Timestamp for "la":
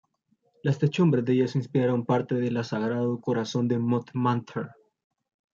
2.49-2.63